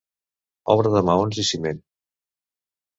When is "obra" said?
0.75-0.93